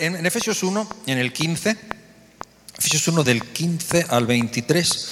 [0.00, 1.76] en, en Efesios 1, en el 15,
[2.78, 5.08] Efesios 1 del 15 al 23.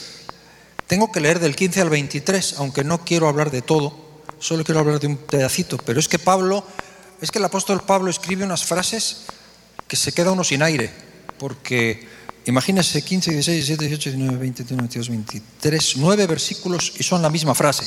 [0.87, 4.81] Tengo que leer del 15 al 23, aunque no quiero hablar de todo, solo quiero
[4.81, 6.65] hablar de un pedacito, pero es que Pablo,
[7.21, 9.27] es que el apóstol Pablo escribe unas frases
[9.87, 10.91] que se queda uno sin aire,
[11.39, 12.09] porque
[12.47, 17.29] imagínese 15, 16, 17, 18, 19, 20, 21, 22, 23, nueve versículos y son la
[17.29, 17.85] misma frase.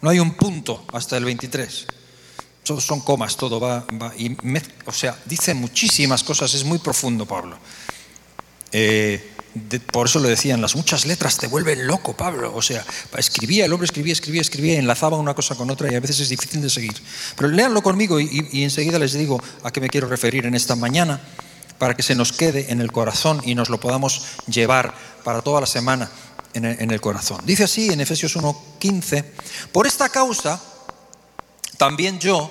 [0.00, 1.86] No hay un punto hasta el 23.
[2.80, 4.36] Son comas, todo va, va y
[4.86, 7.56] o sea, dice muchísimas cosas, es muy profundo Pablo.
[8.72, 12.52] Eh, de- por eso le decían, las muchas letras te vuelven loco, Pablo.
[12.54, 12.84] O sea,
[13.16, 16.28] escribía, el hombre escribía, escribía, escribía, enlazaba una cosa con otra y a veces es
[16.28, 16.94] difícil de seguir.
[17.36, 20.76] Pero léanlo conmigo y- y enseguida les digo a qué me quiero referir en esta
[20.76, 21.20] mañana
[21.78, 24.92] para que se nos quede en el corazón y nos lo podamos llevar
[25.24, 26.10] para toda la semana
[26.54, 27.40] en el, en el corazón.
[27.44, 29.24] Dice así en Efesios 1:15,
[29.72, 30.60] por esta causa
[31.78, 32.50] también yo,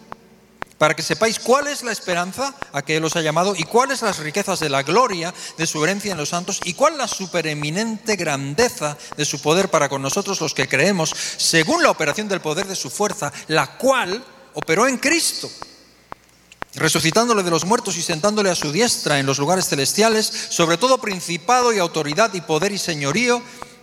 [0.81, 4.01] para que sepáis cuál es la esperanza a que Él os ha llamado y cuáles
[4.01, 8.15] las riquezas de la gloria de su herencia en los santos y cuál la supereminente
[8.15, 12.65] grandeza de su poder para con nosotros los que creemos, según la operación del poder
[12.65, 15.51] de su fuerza, la cual operó en Cristo,
[16.73, 20.97] resucitándole de los muertos y sentándole a su diestra en los lugares celestiales, sobre todo
[20.97, 23.39] principado y autoridad y poder y señorío,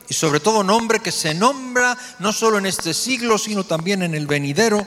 [0.09, 4.17] y sobre todo nombre que se nombra no solo en este siglo, sino también en
[4.17, 4.85] el venidero,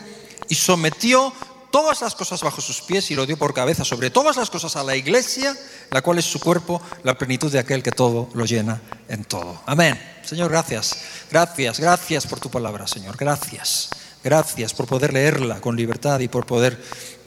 [0.50, 1.34] y sometió
[1.72, 4.76] todas las cosas bajo sus pies y lo dio por cabeza sobre todas las cosas
[4.76, 5.58] a la iglesia,
[5.90, 9.62] la cual es su cuerpo, la plenitud de aquel que todo lo llena en todo.
[9.66, 10.00] Amén.
[10.24, 10.98] Señor, gracias.
[11.32, 13.18] Gracias, gracias por tu palabra, Señor.
[13.18, 13.90] Gracias.
[14.24, 16.80] Gracias por poder leerla con libertad y por poder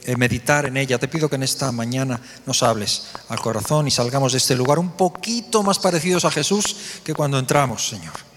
[0.05, 0.99] eh, meditar en ella.
[0.99, 4.79] Te pido que en esta mañana nos hables al corazón y salgamos de este lugar
[4.79, 8.34] un poquito más parecidos a Jesús que cuando entramos, Señor.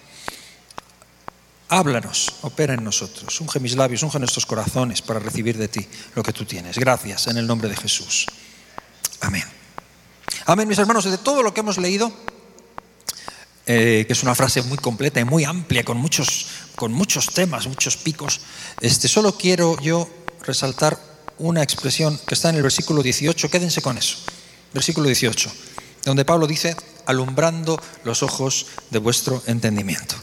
[1.69, 5.85] Háblanos, opera en nosotros, unge mis labios, unge nuestros corazones para recibir de ti
[6.16, 6.78] lo que tú tienes.
[6.78, 8.25] Gracias en el nombre de Jesús.
[9.19, 9.44] Amén.
[10.45, 12.09] Amén, mis hermanos, de todo lo que hemos leído,
[13.66, 17.67] eh, que es una frase muy completa y muy amplia, con muchos, con muchos temas,
[17.67, 18.39] muchos picos,
[18.79, 20.09] este, solo quiero yo
[20.44, 20.97] resaltar
[21.38, 24.19] una expresión que está en el versículo 18, quédense con eso,
[24.73, 25.51] versículo 18,
[26.06, 30.16] donde Pablo dice, alumbrando los ojos de vuestro entendimiento.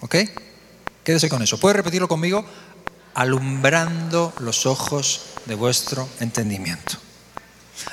[0.00, 0.16] ¿Ok?
[1.04, 1.58] Quédese con eso.
[1.58, 2.44] ¿Puede repetirlo conmigo?
[3.14, 6.98] Alumbrando los ojos de vuestro entendimiento.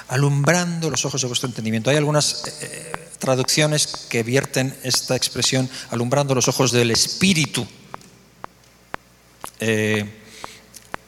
[0.07, 1.89] Alumbrando los ojos de vuestro entendimiento.
[1.89, 7.65] Hay algunas eh, traducciones que vierten esta expresión, alumbrando los ojos del espíritu.
[9.59, 10.21] Eh,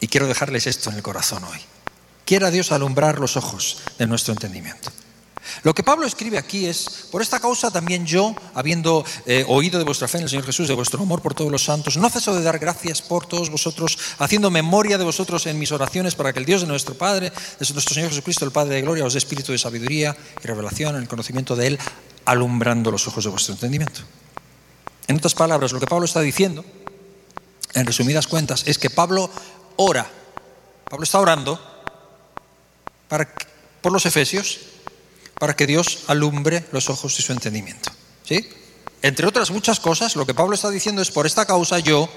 [0.00, 1.58] y quiero dejarles esto en el corazón hoy.
[2.24, 4.90] Quiera Dios alumbrar los ojos de nuestro entendimiento.
[5.62, 9.84] Lo que Pablo escribe aquí es, por esta causa también yo, habiendo eh, oído de
[9.84, 12.34] vuestra fe en el Señor Jesús, de vuestro amor por todos los santos, no ceso
[12.34, 16.38] de dar gracias por todos vosotros, haciendo memoria de vosotros en mis oraciones para que
[16.38, 19.18] el Dios de nuestro Padre, de nuestro Señor Jesucristo, el Padre de gloria, os dé
[19.18, 21.78] espíritu de sabiduría y revelación en el conocimiento de Él,
[22.24, 24.00] alumbrando los ojos de vuestro entendimiento.
[25.06, 26.64] En otras palabras, lo que Pablo está diciendo,
[27.74, 29.30] en resumidas cuentas, es que Pablo
[29.76, 30.10] ora.
[30.88, 31.60] Pablo está orando
[33.08, 33.32] para,
[33.82, 34.60] por los efesios
[35.38, 37.90] para que Dios alumbre los ojos de su entendimiento.
[38.24, 38.48] ¿Sí?
[39.02, 42.08] Entre otras muchas cosas, lo que Pablo está diciendo es, por esta causa yo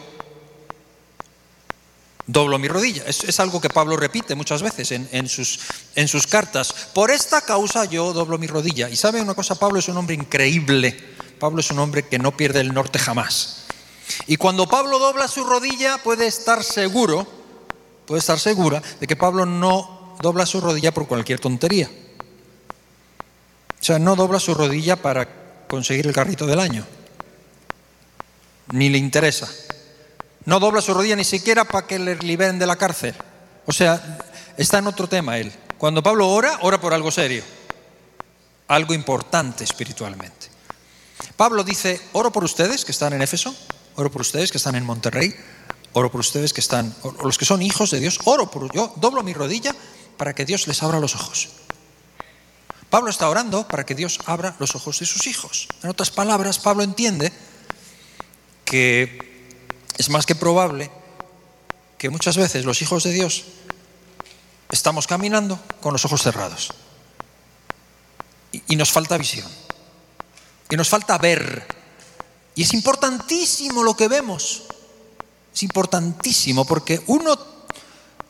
[2.26, 3.04] doblo mi rodilla.
[3.06, 5.60] Es, algo que Pablo repite muchas veces en, sus,
[5.96, 6.74] en sus cartas.
[6.94, 8.90] Por esta causa yo doblo mi rodilla.
[8.90, 10.98] Y sabe una cosa, Pablo es un hombre increíble.
[11.40, 13.66] Pablo es un hombre que no pierde el norte jamás.
[14.28, 17.28] Y cuando Pablo dobla su rodilla, puede estar seguro,
[18.06, 21.90] puede estar segura de que Pablo no dobla su rodilla por cualquier tontería.
[23.82, 25.28] O sea, no dobla su rodilla para
[25.68, 26.86] conseguir el carrito del año.
[28.72, 29.50] Ni le interesa.
[30.46, 33.16] No dobla su rodilla ni siquiera para que le liberen de la cárcel.
[33.66, 34.20] O sea,
[34.58, 35.52] está en otro tema él.
[35.78, 37.44] Cuando Pablo ora, ora por algo serio.
[38.68, 40.48] Algo importante espiritualmente.
[41.36, 43.56] Pablo dice, oro por ustedes que están en Éfeso,
[43.96, 45.34] oro por ustedes que están en Monterrey,
[45.94, 48.94] oro por ustedes que están, o los que son hijos de Dios, oro por yo,
[48.98, 49.74] doblo mi rodilla
[50.18, 51.50] para que Dios les abra los ojos.
[52.90, 55.68] Pablo está orando para que Dios abra los ojos de sus hijos.
[55.84, 57.32] En otras palabras, Pablo entiende
[58.66, 59.54] que
[59.98, 60.90] es más que probable
[61.98, 63.44] que muchas veces los hijos de Dios
[64.72, 66.72] estamos caminando con los ojos cerrados.
[68.52, 69.48] Y, nos falta visión.
[70.70, 71.68] Y nos falta ver.
[72.56, 74.64] Y es importantísimo lo que vemos.
[75.54, 77.38] Es importantísimo porque uno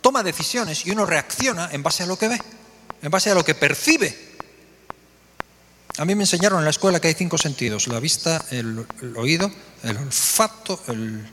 [0.01, 2.41] toma decisiones y uno reacciona en base a lo que ve,
[3.01, 4.29] en base a lo que percibe.
[5.97, 8.85] A mí me enseñaron en la escuela que hay cinco sentidos, la vista, el,
[9.17, 9.51] oído,
[9.83, 11.29] el olfato, el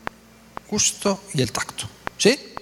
[0.69, 1.89] gusto y el tacto.
[2.19, 2.55] ¿Sí?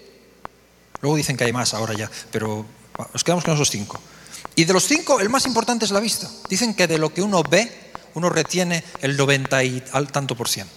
[1.01, 2.67] Luego dicen que hay más ahora ya, pero
[3.13, 4.01] nos quedamos con esos cinco.
[4.57, 6.31] Y de los cinco, el más importante es la vista.
[6.49, 10.49] Dicen que de lo que uno ve, uno retiene el 90 y al tanto por
[10.49, 10.73] ciento.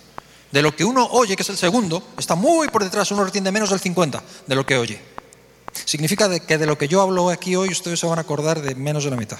[0.51, 3.51] De lo que uno oye, que es el segundo, está muy por detrás, uno retiene
[3.51, 4.99] menos del 50 de lo que oye.
[5.85, 8.73] Significa que de lo que yo hablo aquí hoy, ustedes se van a acordar de
[8.75, 9.37] menos de la mitad.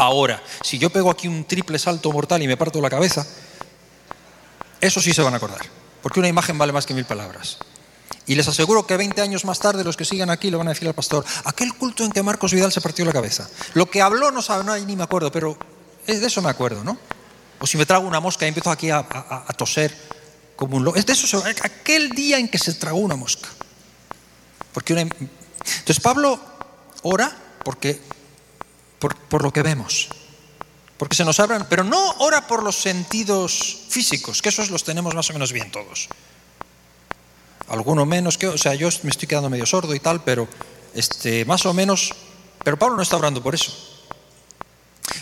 [0.00, 3.26] Ahora, si yo pego aquí un triple salto mortal y me parto la cabeza,
[4.80, 5.60] eso sí se van a acordar,
[6.02, 7.58] porque una imagen vale más que mil palabras.
[8.24, 10.70] Y les aseguro que 20 años más tarde los que sigan aquí le van a
[10.70, 13.46] decir al pastor, aquel culto en que Marcos Vidal se partió la cabeza.
[13.74, 15.58] Lo que habló no sabe, no, ni me acuerdo, pero
[16.06, 16.96] de eso me acuerdo, ¿no?
[17.58, 19.04] O si me trago una mosca y empiezo aquí a,
[19.54, 19.94] toser
[20.56, 20.96] como un loco.
[20.96, 23.50] Es de eso, aquel día en que se tragó una mosca.
[24.72, 26.40] Porque Entonces Pablo
[27.02, 28.00] ora porque,
[29.00, 30.08] por, por lo que vemos,
[30.96, 35.14] porque se nos abran, pero no ora por los sentidos físicos, que esos los tenemos
[35.14, 36.08] más o menos bien todos.
[37.68, 40.46] Alguno menos que, o sea, yo me estoy quedando medio sordo y tal, pero
[40.94, 42.12] este, más o menos,
[42.62, 43.72] pero Pablo no está orando por eso.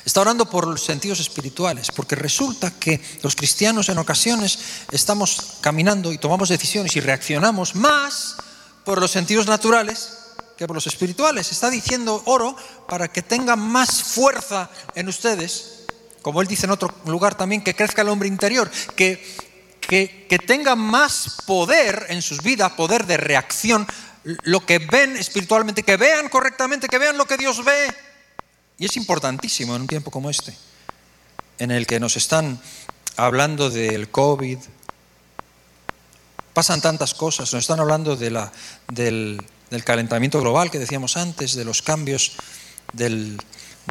[0.04, 4.58] Está orando por los sentidos espirituales, porque resulta que los cristianos en ocasiones
[4.90, 8.36] estamos caminando y tomamos decisiones y reaccionamos más
[8.84, 10.17] por los sentidos naturales
[10.58, 11.52] que por los espirituales.
[11.52, 12.56] Está diciendo oro
[12.88, 15.84] para que tenga más fuerza en ustedes,
[16.20, 19.24] como él dice en otro lugar también, que crezca el hombre interior, que,
[19.80, 23.86] que, que tenga más poder en sus vidas, poder de reacción,
[24.42, 27.94] lo que ven espiritualmente, que vean correctamente, que vean lo que Dios ve
[28.78, 30.56] y es importantísimo en un tiempo como este,
[31.58, 32.60] en el que nos están
[33.16, 34.58] hablando del COVID,
[36.54, 38.52] pasan tantas cosas, nos están hablando de la,
[38.86, 39.44] del,
[39.84, 42.32] calentamiento global que decíamos antes, de los cambios
[42.92, 43.38] del,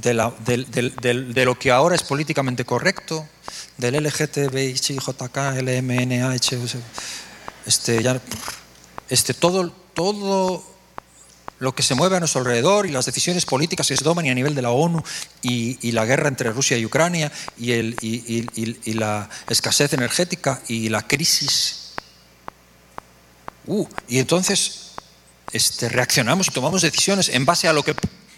[0.02, 3.28] de, lo que ahora es políticamente correcto,
[3.78, 8.20] del LGTBIJK, LMNA, este,
[9.10, 10.64] este, todo, todo
[11.60, 14.30] lo que se mueve a nuestro alrededor y las decisiones políticas que se toman y
[14.30, 15.04] a nivel de la ONU
[15.42, 21.94] y, la guerra entre Rusia y Ucrania y, la escasez energética y la crisis.
[23.66, 24.87] Uh, y entonces
[25.52, 27.96] este, reaccionamos y tomamos decisiones en base a lo que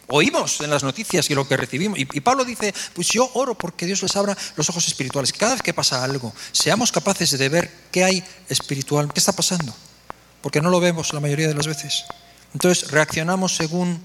[0.10, 1.98] oímos en las noticias y lo que recibimos.
[1.98, 5.34] Y, Pablo dice, pues yo oro porque Dios les abra los ojos espirituales.
[5.34, 9.74] Cada vez que pasa algo, seamos capaces de ver qué hay espiritual, qué está pasando.
[10.42, 12.06] Porque no lo vemos la mayoría de las veces.
[12.54, 14.04] Entonces reaccionamos según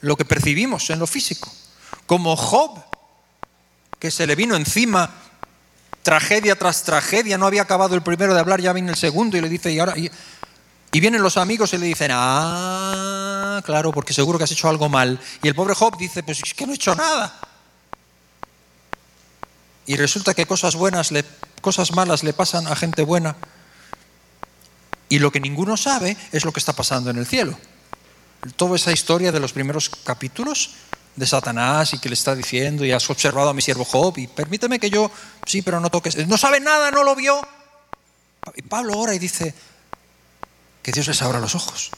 [0.00, 1.52] lo que percibimos en lo físico.
[2.06, 2.82] Como Job,
[3.98, 5.10] que se le vino encima
[6.02, 9.40] tragedia tras tragedia, no había acabado el primero de hablar, ya viene el segundo y
[9.40, 9.94] le dice, y ahora...
[11.00, 15.18] vienen los amigos y le dicen, ah, claro, porque seguro que has hecho algo mal.
[15.42, 17.40] Y el pobre Job dice, pues es que no he hecho nada.
[19.86, 21.24] Y resulta que cosas buenas, le,
[21.60, 23.36] cosas malas le pasan a gente buena.
[25.08, 27.58] Y lo que ninguno sabe es lo que está pasando en el cielo
[28.56, 30.70] toda esa historia de los primeros capítulos
[31.14, 34.26] de Satanás y que le está diciendo, y has observado a mi siervo Job, y
[34.26, 35.10] permíteme que yo,
[35.46, 37.40] sí, pero no toques, no sabe nada, no lo vio.
[38.56, 39.54] Y Pablo ora y dice
[40.82, 41.90] que Dios les abra los ojos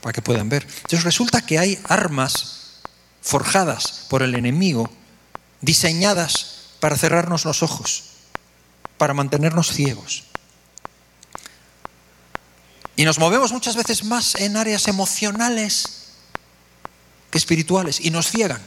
[0.00, 0.62] para que puedan ver.
[0.64, 2.80] Entonces resulta que hay armas
[3.22, 4.90] forjadas por el enemigo,
[5.60, 8.04] diseñadas para cerrarnos los ojos,
[8.98, 10.24] para mantenernos ciegos.
[12.96, 16.04] Y nos movemos muchas veces más en áreas emocionales
[17.30, 18.62] que espirituales y nos ciegan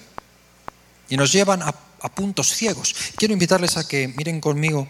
[1.10, 1.74] y nos llevan a,
[2.16, 2.96] puntos ciegos.
[3.18, 4.88] Quiero invitarles a que miren conmigo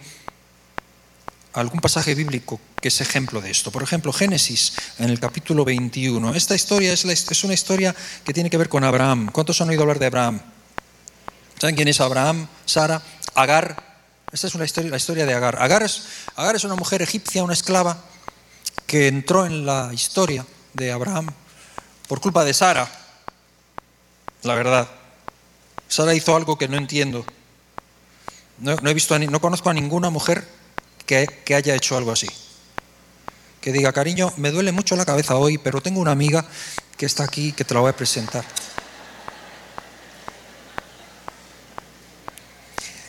[1.58, 3.72] algún pasaje bíblico que es ejemplo de esto.
[3.72, 6.36] Por ejemplo, Génesis, en el capítulo 21.
[6.36, 9.30] Esta historia es, una historia que tiene que ver con Abraham.
[9.32, 10.40] ¿Cuántos han oído hablar de Abraham?
[11.60, 12.48] ¿Saben quién es Abraham?
[12.66, 13.02] Sara,
[13.34, 13.84] Agar.
[14.32, 15.58] Esta es una historia, la historia de Agar.
[15.60, 18.04] Agar es, una mujer egipcia, una esclava,
[18.86, 21.28] que entró en la historia de Abraham
[22.08, 22.88] por culpa de Sara,
[24.44, 24.88] la verdad.
[25.88, 27.26] Sara hizo algo que no entiendo.
[28.60, 30.57] No, he visto, no conozco a ninguna mujer
[31.08, 32.28] que, haya hecho algo así.
[33.62, 36.46] Que diga, cariño, me duele mucho la cabeza hoy, pero tengo una amiga
[36.96, 38.46] que está aquí que te la voy a presentar.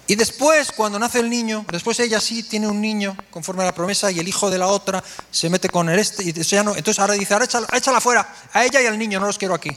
[0.06, 3.74] Y después, cuando nace el niño, después ella sí tiene un niño conforme a la
[3.74, 6.24] promesa y el hijo de la otra se mete con el este.
[6.24, 9.26] Y ya no, entonces ahora dice, ahora échala, fuera, a ella y al niño, no
[9.26, 9.70] los quiero aquí.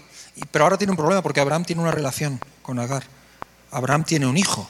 [0.51, 3.03] pero ahora tiene un problema porque Abraham tiene una relación con Agar.
[3.71, 4.69] Abraham tiene un hijo.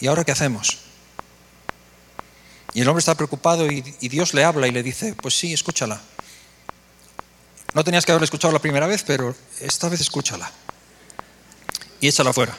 [0.00, 0.87] ¿Y ahora qué hacemos?
[2.74, 6.00] Y el hombre está preocupado y, Dios le habla y le dice, pues sí, escúchala.
[7.74, 10.50] No tenías que haberla escuchado la primera vez, pero esta vez escúchala.
[12.00, 12.56] Y échala fuera.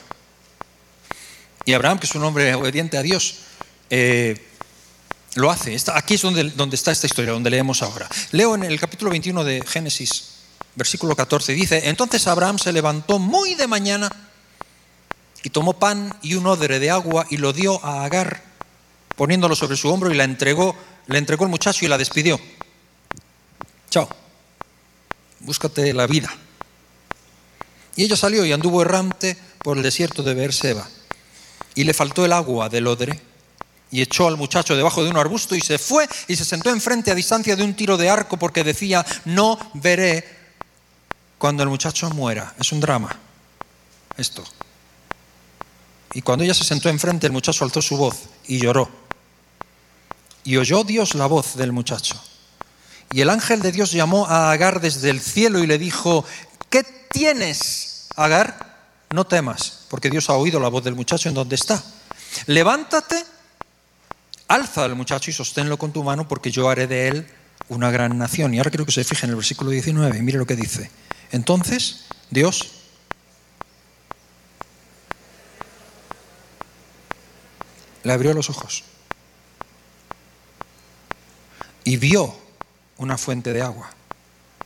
[1.64, 3.40] Y Abraham, que es un hombre obediente a Dios,
[3.90, 4.46] eh,
[5.34, 5.76] lo hace.
[5.94, 8.08] aquí es donde, donde está esta historia, donde leemos ahora.
[8.32, 10.30] Leo en el capítulo 21 de Génesis,
[10.74, 14.10] versículo 14, dice, entonces Abraham se levantó muy de mañana
[15.42, 18.49] y tomó pan y un odre de agua y lo dio a Agar,
[19.20, 20.74] poniéndolo sobre su hombro y la entregó,
[21.08, 22.40] le entregó el muchacho y la despidió.
[23.90, 24.08] Chao,
[25.40, 26.34] búscate la vida.
[27.96, 30.88] Y ella salió y anduvo errante por el desierto de Beerseba.
[31.74, 33.20] Y le faltó el agua del odre
[33.90, 37.10] y echó al muchacho debajo de un arbusto y se fue y se sentó enfrente
[37.10, 40.24] a distancia de un tiro de arco porque decía, no veré
[41.36, 42.54] cuando el muchacho muera.
[42.58, 43.14] Es un drama
[44.16, 44.42] esto.
[46.14, 49.09] Y cuando ella se sentó enfrente, el muchacho alzó su voz y lloró.
[50.44, 52.20] Y oyó Dios la voz del muchacho.
[53.12, 56.24] Y el ángel de Dios llamó a Agar desde el cielo y le dijo,
[56.68, 58.78] ¿qué tienes, Agar?
[59.12, 61.82] No temas, porque Dios ha oído la voz del muchacho en donde está.
[62.46, 63.24] Levántate
[64.46, 67.26] alza al muchacho y sosténlo con tu mano porque yo haré de él
[67.68, 68.54] una gran nación.
[68.54, 70.90] Y ahora quiero que se fije en el versículo 19, mire lo que dice.
[71.32, 72.70] Entonces, Dios
[78.04, 78.84] le abrió los ojos
[81.90, 82.32] y vio
[82.98, 83.90] una fuente de agua.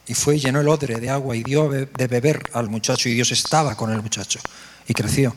[0.06, 3.08] Y fue y llenó el odre de agua y dio de beber al muchacho.
[3.08, 4.40] Y Dios estaba con el muchacho.
[4.86, 5.34] Y creció.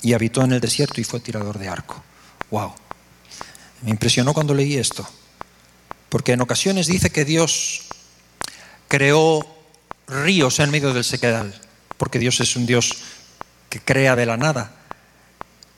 [0.00, 2.02] Y habitó en el desierto y fue tirador de arco.
[2.50, 2.72] ¡Wow!
[3.82, 5.06] Me impresionó cuando leí esto,
[6.08, 7.82] porque en ocasiones dice que Dios
[8.88, 9.46] creó
[10.06, 11.54] ríos en medio del sequedal,
[11.98, 12.96] porque Dios es un Dios
[13.68, 14.72] que crea de la nada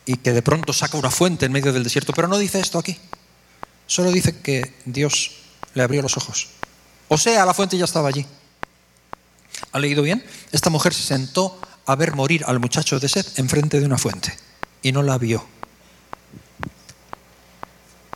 [0.07, 2.79] y que de pronto saca una fuente en medio del desierto, pero no dice esto
[2.79, 2.97] aquí.
[3.93, 5.33] Solo dice que Dios
[5.75, 6.49] le abrió los ojos.
[7.09, 8.25] O sea, la fuente ya estaba allí.
[9.71, 10.25] ¿Ha leído bien?
[10.51, 14.35] Esta mujer se sentó a ver morir al muchacho de sed enfrente de una fuente
[14.81, 15.47] y no la vio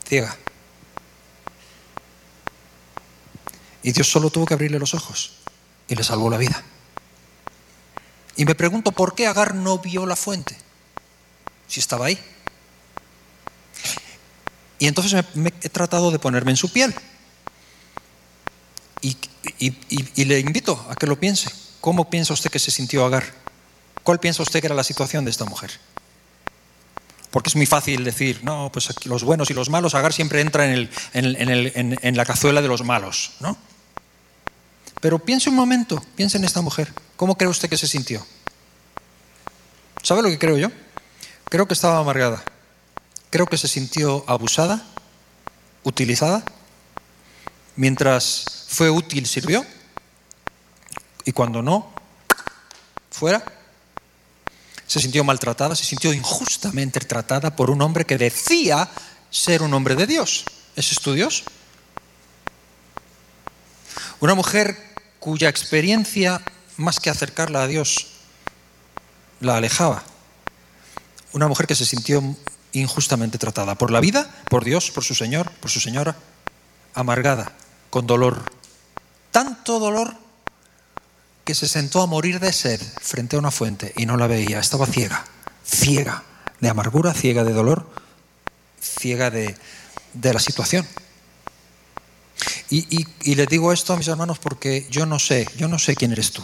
[0.09, 0.35] ciega.
[3.83, 5.33] Y Dios solo tuvo que abrirle los ojos
[5.89, 6.63] y le salvó la vida.
[8.35, 10.57] Y me pregunto por qué Agar no vio la fuente,
[11.69, 12.19] si estaba ahí.
[14.79, 16.95] Y entonces me, he tratado de ponerme en su piel.
[19.01, 21.51] Y, le invito a que lo piense.
[21.81, 23.25] ¿Cómo piensa usted que se sintió Agar?
[24.03, 25.71] ¿Cuál piensa usted que era la situación de esta mujer?
[27.31, 30.73] Porque es muy fácil decir, no, pues los buenos y los malos, Agar siempre entra
[30.73, 33.57] en, en, la cazuela de los malos, ¿no?
[35.01, 36.93] Pero piense un momento, piense en esta mujer.
[37.17, 38.27] ¿Cómo cree usted que se sintió?
[40.03, 40.71] ¿Sabe lo que creo yo?
[41.49, 42.43] Creo que estaba amargada.
[43.31, 44.85] Creo que se sintió abusada,
[45.83, 46.45] utilizada.
[47.77, 49.65] Mientras fue útil, sirvió.
[51.25, 51.93] Y cuando no,
[53.11, 53.45] fuera
[54.87, 58.89] se sintió maltratada, se sintió injustamente tratada por un hombre que decía
[59.31, 60.45] ser un hombre de Dios.
[60.77, 61.45] ¿Ese es tu Dios?
[64.21, 64.77] Una mujer
[65.19, 66.41] cuya experiencia,
[66.77, 68.07] más que acercarla a Dios,
[69.41, 70.05] la alejaba.
[71.33, 72.23] Una mujer que se sintió
[72.81, 76.17] injustamente tratada por la vida, por Dios, por su Señor, por su Señora,
[76.95, 77.53] amargada,
[77.91, 78.43] con dolor.
[79.31, 80.17] Tanto dolor
[81.45, 84.59] que se sentó a morir de sed frente a una fuente y no la veía,
[84.59, 85.25] estaba ciega,
[85.65, 86.25] ciega
[86.61, 87.89] de amargura, ciega de dolor,
[88.83, 89.57] ciega de,
[90.21, 90.87] la situación.
[92.69, 95.95] Y, y, les digo esto a mis hermanos porque yo no sé, yo no sé
[95.95, 96.43] quién eres tú,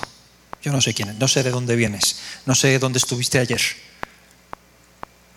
[0.62, 3.60] yo no sé quién, no sé de dónde vienes, no sé dónde estuviste ayer,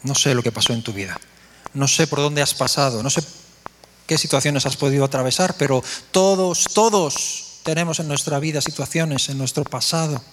[0.06, 1.20] no sé lo que pasó en tu vida,
[1.74, 3.22] no sé por dónde has pasado, no sé
[4.08, 9.64] qué situaciones has podido atravesar, pero todos, todos tenemos en nuestra vida situaciones, en nuestro
[9.64, 10.24] pasado,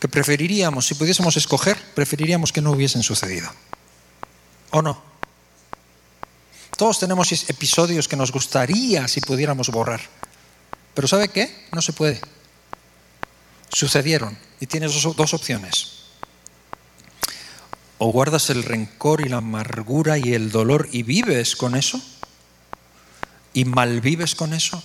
[0.00, 3.50] que preferiríamos, si pudiésemos escoger, preferiríamos que no hubiesen sucedido.
[4.70, 5.02] ¿O no?
[6.76, 10.00] Todos tenemos episodios que nos gustaría si pudiéramos borrar.
[10.94, 11.66] Pero ¿sabe qué?
[11.72, 12.20] No se puede.
[13.68, 16.01] Sucedieron y tienes dos opciones.
[18.04, 22.02] O guardas el rencor y la amargura y el dolor y vives con eso
[23.54, 24.82] y malvives con eso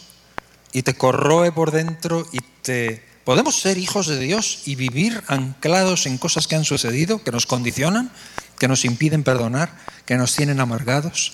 [0.71, 3.03] y te corroe por dentro y te...
[3.23, 7.47] ¿Podemos ser hijos de Dios y vivir anclados en cosas que han sucedido, que nos
[7.47, 8.11] condicionan,
[8.59, 11.33] que nos impiden perdonar, que nos tienen amargados?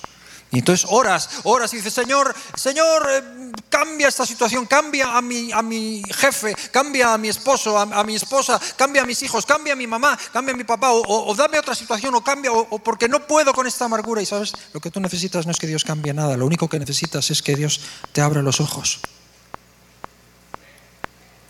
[0.54, 5.52] Y entonces oras, oras y dices, Señor, Señor, eh, cambia esta situación, cambia a mi,
[5.52, 9.74] a mi jefe, cambia a mi esposo, a, mi esposa, cambia a mis hijos, cambia
[9.74, 13.10] a mi mamá, cambia a mi papá, o, dame otra situación, o cambia, o, porque
[13.10, 14.22] no puedo con esta amargura.
[14.22, 16.78] Y sabes, lo que tú necesitas no es que Dios cambie nada, lo único que
[16.78, 17.82] necesitas es que Dios
[18.12, 19.00] te abra los ojos.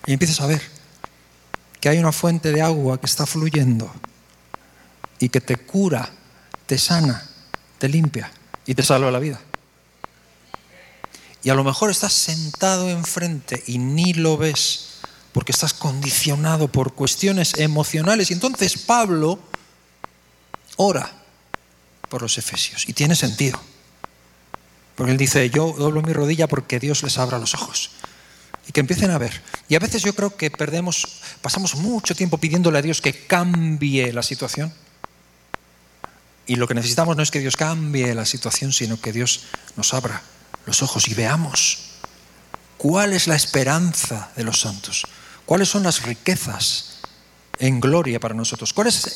[0.06, 0.62] Y empieces a ver
[1.82, 3.94] que hay una fuente de agua que está fluyendo
[5.20, 6.10] y que te cura,
[6.66, 7.28] te sana,
[7.80, 8.32] te limpia
[8.66, 9.40] y te salva la vida.
[11.44, 15.00] Y a lo mejor estás sentado enfrente y ni lo ves
[15.34, 18.30] porque estás condicionado por cuestiones emocionales.
[18.32, 19.40] Y entonces Pablo
[20.78, 21.12] ora
[22.08, 23.60] por los efesios y tiene sentido.
[24.96, 27.92] Porque él dice, yo doblo mi rodilla porque Dios les abra los ojos
[28.68, 29.42] y que empiecen a ver.
[29.68, 34.14] Y a veces yo creo que perdemos, pasamos mucho tiempo pidiéndole a Dios que cambie
[34.14, 34.72] la situación
[36.46, 39.42] y lo que necesitamos no es que Dios cambie la situación, sino que Dios
[39.76, 40.22] nos abra
[40.66, 41.80] los ojos y veamos
[42.78, 45.08] cuál es la esperanza de los santos,
[45.46, 47.00] cuáles son las riquezas
[47.60, 49.16] en gloria para nosotros, cuál es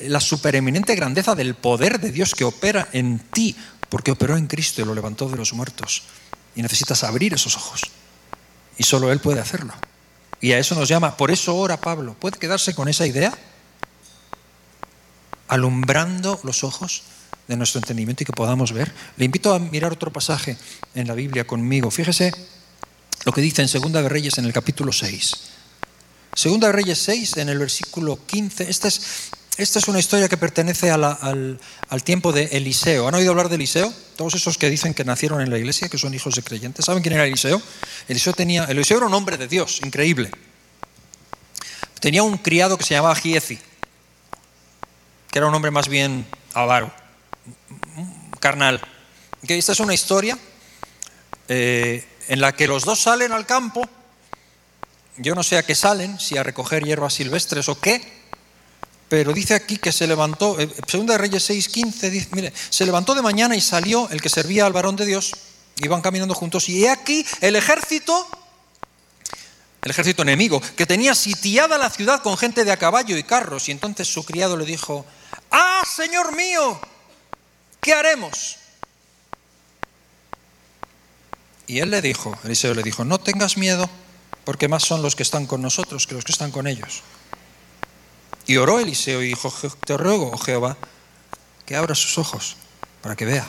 [0.00, 3.54] la supereminente grandeza del poder de Dios que opera en ti,
[3.90, 6.04] porque operó en Cristo y lo levantó de los muertos.
[6.54, 7.82] Y necesitas abrir esos ojos.
[8.78, 9.74] Y solo Él puede hacerlo.
[10.40, 12.14] Y a eso nos llama, por eso ora Pablo.
[12.18, 13.36] ¿Puede quedarse con esa idea?
[15.52, 17.02] Alumbrando los ojos
[17.46, 18.90] de nuestro entendimiento y que podamos ver.
[19.18, 20.56] Le invito a mirar otro pasaje
[20.94, 21.90] en la Biblia conmigo.
[21.90, 22.32] Fíjese
[23.26, 25.34] lo que dice en Segunda de Reyes en el capítulo 6.
[26.34, 28.70] Segunda de Reyes 6 en el versículo 15.
[28.70, 29.02] Esta es,
[29.58, 33.06] esta es una historia que pertenece al, al, tiempo de Eliseo.
[33.06, 33.92] ¿Han oído hablar de Eliseo?
[34.16, 36.86] Todos esos que dicen que nacieron en la iglesia, que son hijos de creyentes.
[36.86, 37.60] ¿Saben quién era Eliseo?
[38.08, 40.30] Eliseo, tenía, Eliseo era un hombre de Dios, increíble.
[42.00, 43.58] Tenía un criado que se llamaba Giezi
[45.32, 46.92] que era un hombre más bien avaro,
[48.38, 48.82] carnal.
[49.46, 50.38] Que esta es una historia
[51.48, 53.82] eh, en la que los dos salen al campo,
[55.16, 58.02] yo no sé a qué salen, si a recoger hierbas silvestres o qué,
[59.08, 63.14] pero dice aquí que se levantó, eh, Segunda de Reyes 6:15, dice, mire, se levantó
[63.14, 65.32] de mañana y salió el que servía al varón de Dios,
[65.78, 68.28] iban caminando juntos, y he aquí el ejército,
[69.80, 73.70] el ejército enemigo, que tenía sitiada la ciudad con gente de a caballo y carros,
[73.70, 75.06] y entonces su criado le dijo,
[75.52, 76.80] ah, Señor mío,
[77.80, 78.58] ¿qué haremos?
[81.66, 83.88] Y él le dijo, Eliseo le dijo, no tengas miedo,
[84.44, 87.02] porque más son los que están con nosotros que los que están con ellos.
[88.46, 89.52] Y oró Eliseo y dijo,
[89.86, 90.76] te ruego, oh Jehová,
[91.64, 92.56] que abra sus ojos
[93.00, 93.46] para que vea.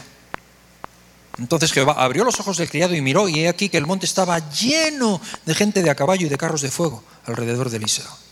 [1.39, 4.05] Entonces Jehová abrió los ojos del criado y miró, y he aquí que el monte
[4.05, 8.22] estaba lleno de gente de a caballo y de carros de fuego alrededor de Eliseo.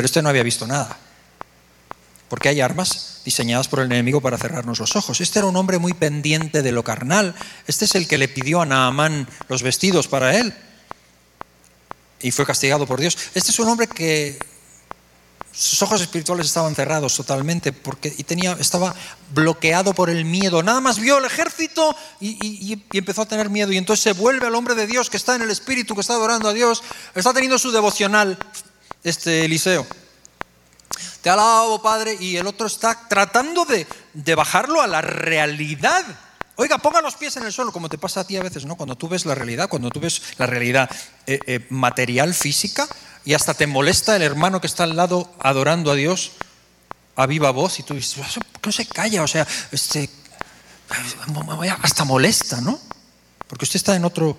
[0.00, 0.96] Pero este no había visto nada.
[2.30, 5.20] Porque hay armas diseñadas por el enemigo para cerrarnos los ojos.
[5.20, 7.34] Este era un hombre muy pendiente de lo carnal.
[7.66, 10.54] Este es el que le pidió a Naamán los vestidos para él.
[12.22, 13.14] Y fue castigado por Dios.
[13.34, 14.38] Este es un hombre que
[15.52, 18.94] sus ojos espirituales estaban cerrados totalmente porque, y tenía, estaba
[19.34, 20.62] bloqueado por el miedo.
[20.62, 23.70] Nada más vio el ejército y, y, empezó a tener miedo.
[23.70, 26.14] Y entonces se vuelve al hombre de Dios que está en el espíritu, que está
[26.14, 26.82] adorando a Dios,
[27.14, 28.38] está teniendo su devocional
[29.04, 29.86] este Eliseo.
[31.22, 33.86] Te alabo, Padre, y el otro está tratando de,
[34.34, 36.04] bajarlo a la realidad.
[36.56, 38.76] Oiga, ponga los pies en el suelo, como te pasa a ti a veces, ¿no?
[38.76, 40.90] Cuando tú ves la realidad, cuando tú ves la realidad
[41.26, 42.88] eh, eh, material, física,
[43.24, 46.32] y hasta te molesta el hermano que está al lado adorando a Dios
[47.16, 48.16] a viva voz, y tú dices,
[48.64, 50.08] no se calla, o sea, este,
[51.82, 52.78] hasta molesta, ¿no?
[53.46, 54.38] Porque usted está en otro.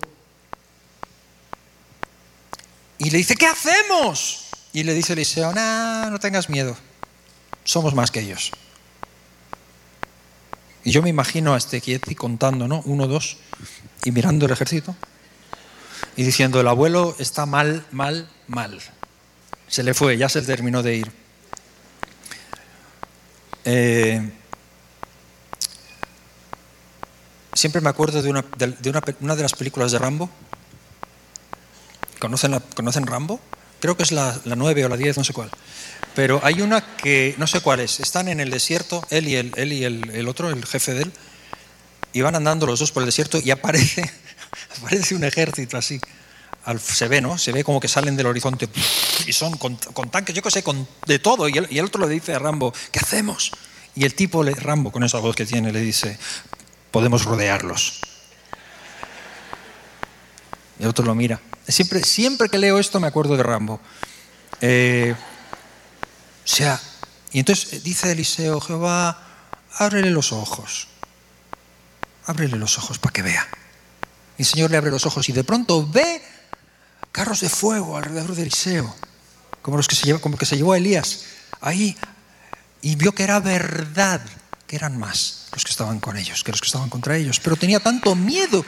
[2.98, 4.41] Y le dice, ¿qué hacemos?
[4.72, 6.76] Y le dice Eliseo, no, no tengas miedo,
[7.64, 8.52] somos más que ellos.
[10.84, 12.82] Y yo me imagino a este Kieti contando, ¿no?
[12.86, 13.36] Uno, dos,
[14.04, 14.96] y mirando el ejército
[16.16, 18.78] y diciendo, el abuelo está mal, mal, mal.
[19.68, 21.12] Se le fue, ya se terminó de ir.
[23.64, 24.30] Eh,
[27.54, 28.74] siempre me acuerdo de, una de,
[29.20, 30.28] una de las películas de Rambo.
[32.18, 33.40] ¿Conocen, la, ¿Conocen Rambo?
[33.82, 35.50] Creo que es la, la 9 o la 10, no sé cuál.
[36.14, 37.98] Pero hay una que no sé cuál es.
[37.98, 41.12] Están en el desierto, él y, el, él y el, otro, el jefe de él,
[42.12, 44.08] y van andando los dos por el desierto y aparece,
[44.78, 46.00] aparece un ejército así.
[46.80, 47.36] se ve, ¿no?
[47.38, 48.68] Se ve como que salen del horizonte
[49.26, 49.76] y son con,
[50.10, 51.48] tanques, yo qué sé, con, de todo.
[51.48, 53.50] Y el, y el, otro le dice a Rambo, ¿qué hacemos?
[53.96, 56.16] Y el tipo, le, Rambo, con esa voz que tiene, le dice,
[56.92, 58.00] podemos rodearlos.
[60.78, 61.40] Y el otro lo mira.
[61.72, 63.80] Siempre, que leo esto me acuerdo de Rambo.
[64.60, 65.14] Eh,
[66.44, 66.80] o sea,
[67.32, 69.18] y entonces dice Eliseo, Jehová,
[69.78, 70.88] ábrele los ojos.
[72.26, 73.48] Ábrele los ojos para que vea.
[74.38, 76.22] El Señor le abre los ojos y de pronto ve
[77.10, 78.94] carros de fuego alrededor de Eliseo,
[79.60, 81.24] como los que se llevó, como que se llevó a Elías
[81.60, 81.96] ahí
[82.80, 84.20] y vio que era verdad,
[84.66, 87.40] que eran más los que estaban con ellos que los que estaban contra ellos.
[87.40, 88.64] Pero tenía tanto miedo,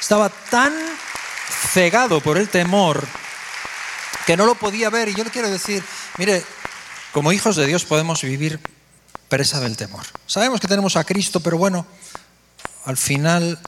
[0.00, 0.72] estaba tan
[1.72, 3.06] cegado por el temor
[4.26, 5.08] que no lo podía ver.
[5.08, 5.82] Y yo le quiero decir,
[6.18, 6.42] mire,
[7.12, 8.60] como hijos de Dios podemos vivir
[9.28, 10.04] presa del temor.
[10.26, 11.86] Sabemos que tenemos a Cristo, pero bueno,
[12.84, 13.58] al final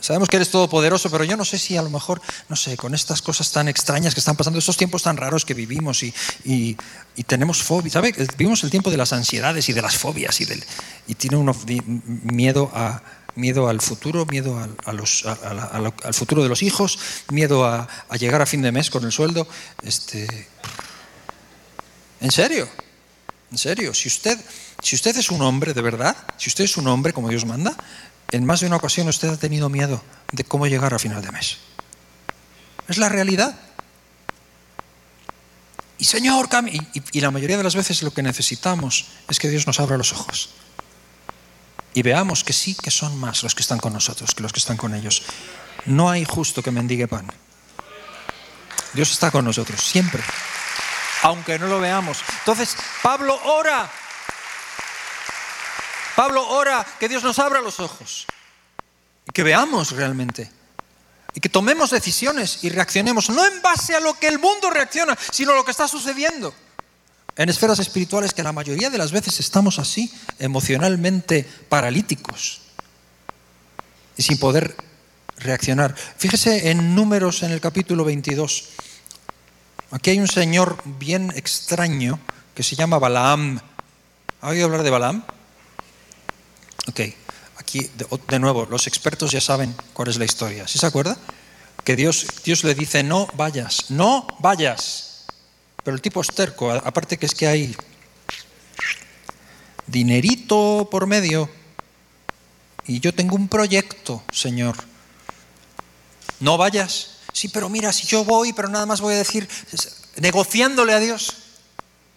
[0.00, 2.94] sabemos que eres todopoderoso, pero yo no sé si a lo mejor, no sé, con
[2.94, 6.76] estas cosas tan extrañas que están pasando, estos tiempos tan raros que vivimos y, y,
[7.26, 8.12] tenemos fobias, ¿sabe?
[8.36, 10.64] Vivimos el tiempo de las ansiedades y de las fobias y, del,
[11.06, 11.54] y tiene uno
[12.22, 13.02] miedo a
[13.38, 16.98] miedo al futuro, miedo al futuro de los hijos,
[17.30, 19.46] miedo a, llegar a fin de mes con el sueldo.
[19.82, 20.48] Este,
[22.20, 22.68] ¿En serio?
[23.50, 23.94] ¿En serio?
[23.94, 24.38] Si usted,
[24.82, 27.76] si usted es un hombre de verdad, si usted es un hombre como Dios manda,
[28.30, 31.30] en más de una ocasión usted ha tenido miedo de cómo llegar a final de
[31.30, 31.58] mes.
[32.88, 33.56] Es la realidad.
[35.98, 39.66] Y Señor, y, y la mayoría de las veces lo que necesitamos es que Dios
[39.66, 40.50] nos abra los ojos
[41.98, 44.60] y veamos que sí que son más los que están con nosotros que los que
[44.60, 45.24] están con ellos.
[45.86, 47.26] No hay justo que mendigue pan.
[48.92, 50.22] Dios está con nosotros, siempre,
[51.22, 52.18] aunque no lo veamos.
[52.38, 53.90] Entonces, Pablo ora.
[56.14, 58.26] Pablo ora que Dios nos abra los ojos
[59.26, 60.52] y que veamos realmente
[61.34, 65.18] y que tomemos decisiones y reaccionemos, no en base a lo que el mundo reacciona,
[65.32, 66.54] sino a lo que está sucediendo
[67.38, 72.62] en esferas espirituales que la mayoría de las veces estamos así, emocionalmente paralíticos
[74.16, 74.76] y sin poder
[75.36, 75.94] reaccionar.
[75.96, 78.70] Fíjese en números en el capítulo 22.
[79.92, 82.18] Aquí hay un señor bien extraño
[82.56, 83.60] que se llama Balaam.
[84.40, 85.24] ¿Ha oído hablar de Balaam?
[86.88, 87.00] Ok,
[87.58, 87.88] aquí
[88.28, 90.66] de, nuevo, los expertos ya saben cuál es la historia.
[90.66, 91.16] ¿Sí se acuerda?
[91.84, 95.07] Que Dios, Dios le dice, no vayas, no vayas.
[95.88, 97.74] Pero el tipo es terco, aparte que es que hay
[99.86, 101.48] dinerito por medio.
[102.86, 104.76] Y yo tengo un proyecto, Señor.
[106.40, 107.20] No vayas.
[107.32, 109.48] Sí, pero mira, si yo voy, pero nada más voy a decir,
[110.16, 111.36] negociándole a Dios,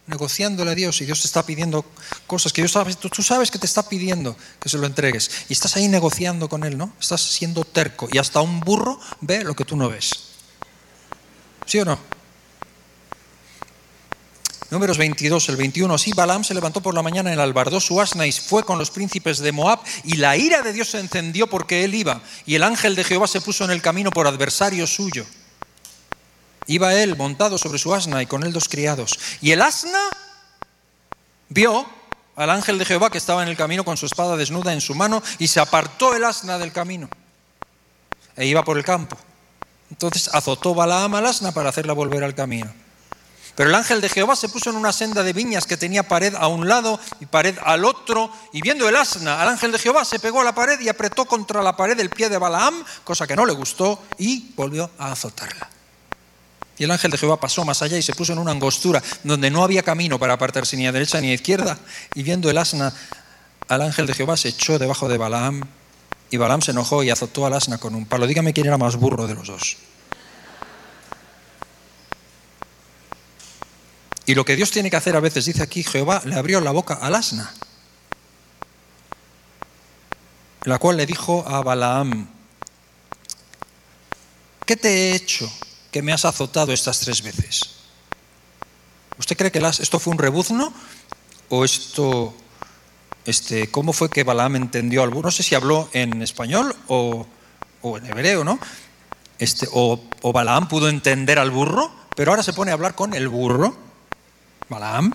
[0.07, 1.85] negociándole a Dios, y Dios te está pidiendo
[2.27, 5.53] cosas que Dios sabes, tú sabes que te está pidiendo que se lo entregues, y
[5.53, 6.91] estás ahí negociando con Él, ¿no?
[6.99, 10.11] Estás siendo terco, y hasta un burro ve lo que tú no ves.
[11.65, 12.20] ¿Sí o no?
[14.71, 15.93] Números 22, el 21.
[15.93, 18.79] Así Balaam se levantó por la mañana en el albardó su asna y fue con
[18.79, 22.55] los príncipes de Moab y la ira de Dios se encendió porque él iba y
[22.55, 25.25] el ángel de Jehová se puso en el camino por adversario suyo.
[26.67, 29.19] Iba él montado sobre su asna y con él dos criados.
[29.41, 29.99] Y el asna
[31.49, 31.85] vio
[32.37, 34.95] al ángel de Jehová que estaba en el camino con su espada desnuda en su
[34.95, 37.09] mano y se apartó el asna del camino
[38.37, 39.17] e iba por el campo.
[39.89, 42.80] Entonces azotó Balaam al asna para hacerla volver al camino.
[43.55, 46.33] Pero el ángel de Jehová se puso en una senda de viñas que tenía pared
[46.35, 50.05] a un lado y pared al otro, y viendo el asna al ángel de Jehová,
[50.05, 53.27] se pegó a la pared y apretó contra la pared el pie de Balaam, cosa
[53.27, 55.69] que no le gustó, y volvió a azotarla.
[56.77, 59.51] Y el ángel de Jehová pasó más allá y se puso en una angostura donde
[59.51, 61.77] no había camino para apartarse ni a derecha ni a izquierda,
[62.15, 62.93] y viendo el asna
[63.67, 65.61] al ángel de Jehová se echó debajo de Balaam,
[66.31, 68.25] y Balaam se enojó y azotó al asna con un palo.
[68.25, 69.77] Dígame quién era más burro de los dos.
[74.31, 76.71] Y lo que Dios tiene que hacer a veces, dice aquí, Jehová le abrió la
[76.71, 77.53] boca al asna,
[80.63, 82.29] la cual le dijo a Balaam,
[84.65, 85.51] ¿qué te he hecho
[85.91, 87.71] que me has azotado estas tres veces?
[89.19, 90.73] ¿Usted cree que esto fue un rebuzno?
[91.49, 92.33] ¿O esto,
[93.25, 95.21] este, cómo fue que Balaam entendió algo?
[95.21, 97.27] No sé si habló en español o,
[97.83, 98.59] en hebreo, ¿no?
[99.39, 103.13] Este, o, o Balaam pudo entender al burro, pero ahora se pone a hablar con
[103.13, 103.90] el burro
[104.71, 105.11] Balaam,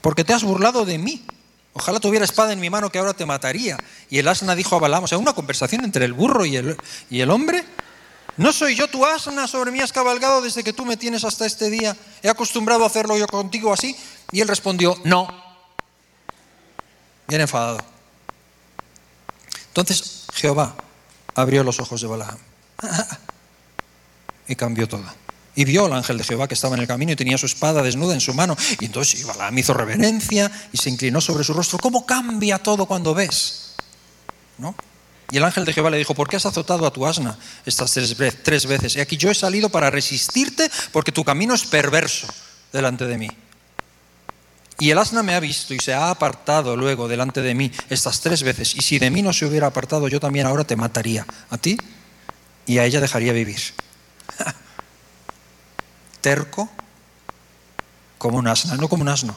[0.00, 1.26] porque te has burlado de mí.
[1.74, 3.76] Ojalá tuviera espada en mi mano que ahora te mataría.
[4.08, 6.76] Y el asna dijo a Balaam, o sea, una conversación entre el burro y el,
[7.10, 7.64] y el hombre.
[8.36, 9.46] ¿No soy yo tu asna?
[9.48, 11.96] Sobre mí has cabalgado desde que tú me tienes hasta este día.
[12.22, 13.96] He acostumbrado a hacerlo yo contigo así.
[14.30, 15.28] Y él respondió, no.
[17.26, 17.78] Bien enfadado.
[19.68, 20.74] Entonces Jehová
[21.34, 22.38] abrió los ojos de Balaam
[24.48, 25.04] y cambió todo.
[25.58, 27.82] Y vio al ángel de Jehová que estaba en el camino y tenía su espada
[27.82, 28.56] desnuda en su mano.
[28.78, 31.80] Y entonces Balaam hizo reverencia y se inclinó sobre su rostro.
[31.80, 33.74] ¿Cómo cambia todo cuando ves?
[34.58, 34.76] ¿No?
[35.32, 37.92] Y el ángel de Jehová le dijo, ¿por qué has azotado a tu asna estas
[37.92, 38.94] tres, veces?
[38.94, 42.28] Y aquí yo he salido para resistirte porque tu camino es perverso
[42.72, 43.28] delante de mí.
[44.78, 48.20] Y el asna me ha visto y se ha apartado luego delante de mí estas
[48.20, 48.76] tres veces.
[48.76, 51.76] Y si de mí no se hubiera apartado, yo también ahora te mataría, a ti
[52.64, 53.58] y a ella dejaría vivir.
[56.28, 56.68] Terco
[58.18, 59.34] como un asna, no como un asno.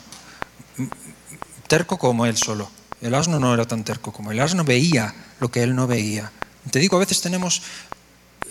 [1.69, 2.69] Terco como él solo.
[2.99, 4.33] El asno no era tan terco como.
[4.33, 6.33] El asno veía lo que él no veía.
[6.69, 7.61] Te digo, a veces tenemos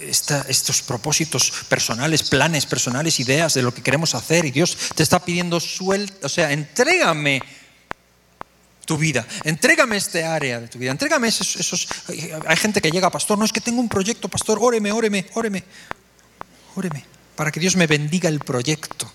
[0.00, 5.22] estos propósitos personales, planes personales, ideas de lo que queremos hacer y Dios te está
[5.22, 7.42] pidiendo suelta, o sea, entrégame
[8.86, 11.86] tu vida, entrégame este área de tu vida, entrégame esos, esos,
[12.46, 15.62] Hay gente que llega, pastor, no es que tengo un proyecto, pastor, óreme, óreme, óreme,
[16.74, 17.04] óreme,
[17.40, 19.10] para que Dios me bendiga el proyecto,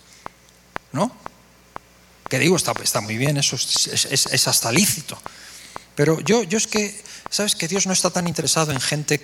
[0.93, 1.15] ¿no?
[2.27, 5.15] Que digo, está, está muy bien, eso es, es, hasta lícito.
[5.93, 7.53] Pero yo, yo es que, ¿sabes?
[7.53, 9.21] Que Dios no está tan interesado en gente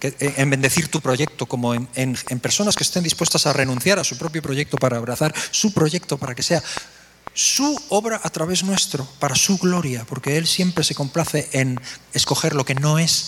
[0.00, 4.18] eh, en bendecir tu proyecto, como en, personas que estén dispuestas a renunciar a su
[4.18, 6.60] propio proyecto para abrazar su proyecto, para que sea
[7.32, 11.80] su obra a través nuestro, para su gloria, porque Él siempre se complace en
[12.12, 13.24] escoger lo que no es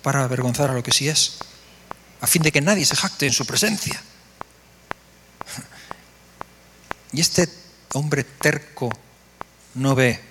[0.00, 1.40] para avergonzar a lo que sí es,
[2.22, 4.02] a fin de que nadie se jacte en su presencia.
[7.12, 7.48] Y este
[7.92, 8.90] hombre terco
[9.74, 10.30] no ve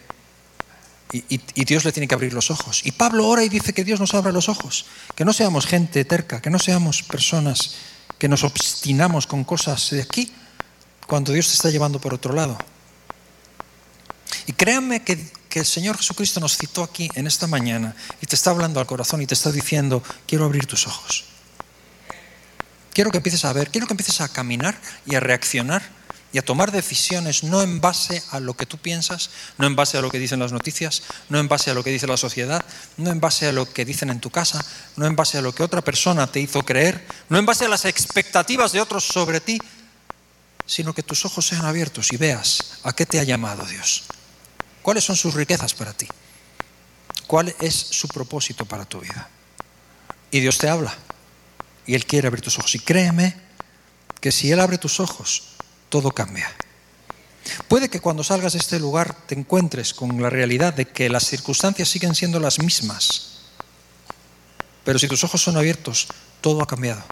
[1.11, 2.81] y, Dios le tiene que abrir los ojos.
[2.85, 6.05] Y Pablo ora y dice que Dios nos abra los ojos, que no seamos gente
[6.05, 7.75] terca, que no seamos personas
[8.19, 10.31] que nos obstinamos con cosas de aquí
[11.07, 12.57] cuando Dios te está llevando por otro lado.
[14.45, 18.35] Y créanme que, que el Señor Jesucristo nos citó aquí en esta mañana y te
[18.35, 21.25] está hablando al corazón y te está diciendo, quiero abrir tus ojos.
[22.93, 25.81] Quiero que empieces a ver, quiero que empieces a caminar y a reaccionar
[26.31, 29.97] y a tomar decisiones no en base a lo que tú piensas, no en base
[29.97, 32.63] a lo que dicen las noticias, no en base a lo que dice la sociedad,
[32.97, 34.63] no en base a lo que dicen en tu casa,
[34.95, 37.69] no en base a lo que otra persona te hizo creer, no en base a
[37.69, 39.59] las expectativas de otros sobre ti,
[40.65, 44.03] sino que tus ojos sean abiertos y veas a qué te ha llamado Dios.
[44.83, 46.07] ¿Cuáles son sus riquezas para ti?
[47.25, 49.29] ¿Cuál es su propósito para tu vida?
[50.31, 50.95] Y Dios te habla
[51.87, 52.75] y Él quiere abrir tus ojos.
[52.75, 53.35] Y créeme
[54.21, 55.55] que si Él abre tus ojos,
[55.89, 56.49] todo cambia.
[57.67, 61.25] Puede que cuando salgas de este lugar te encuentres con la realidad de que las
[61.25, 63.39] circunstancias siguen siendo las mismas,
[64.83, 66.07] pero si tus ojos son abiertos,
[66.41, 67.03] todo ha cambiado,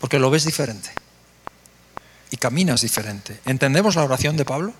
[0.00, 0.90] porque lo ves diferente
[2.30, 3.40] y caminas diferente.
[3.44, 4.72] ¿Entendemos la oración de Pablo?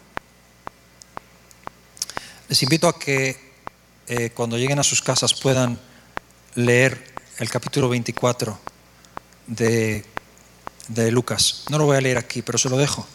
[2.48, 3.54] Les invito a que
[4.06, 5.78] eh, cuando lleguen a sus casas puedan
[6.54, 8.58] leer el capítulo 24
[9.48, 10.04] de,
[10.88, 11.64] de Lucas.
[11.70, 13.06] No lo voy a leer aquí, pero se lo dejo.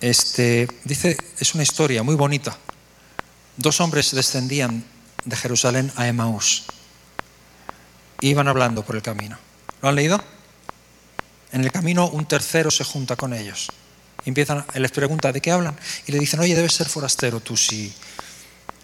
[0.00, 2.56] Este, dice, es una historia muy bonita.
[3.56, 4.84] Dos hombres descendían
[5.24, 6.64] de Jerusalén a Emaús.
[8.20, 9.38] Iban hablando por el camino.
[9.82, 10.22] ¿Lo han leído?
[11.52, 13.70] En el camino un tercero se junta con ellos.
[14.24, 17.92] Empiezan, les pregunta de qué hablan y le dicen, oye, debes ser forastero tú si,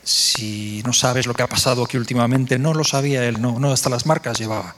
[0.03, 2.59] si no sabes lo que ha pasado aquí últimamente.
[2.59, 4.75] No lo sabía él, no, no, hasta las marcas llevaba.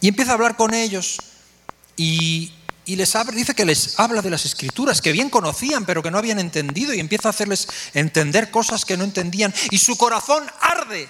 [0.00, 1.18] Y empieza a hablar con ellos
[1.96, 2.52] y
[2.88, 6.16] y les dice que les habla de las escrituras que bien conocían pero que no
[6.16, 11.06] habían entendido y empieza a hacerles entender cosas que no entendían y su corazón arde,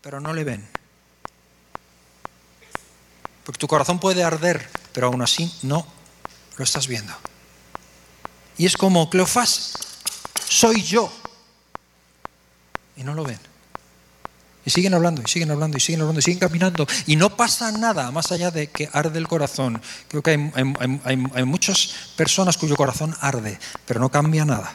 [0.00, 0.68] pero no le ven.
[3.42, 5.84] Porque tu corazón puede arder, pero aún así no
[6.56, 7.12] lo estás viendo.
[8.56, 9.72] Y es como, Cleofás,
[10.48, 11.12] soy yo.
[12.96, 13.40] Y no lo ven.
[14.66, 16.86] Y siguen hablando, y siguen hablando, y siguen hablando, y siguen caminando.
[17.06, 19.80] Y no pasa nada más allá de que arde el corazón.
[20.08, 24.72] Creo que hay, muchas personas cuyo corazón arde, pero no cambia nada.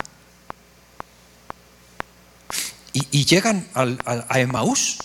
[2.94, 4.98] Y, llegan a Emaús.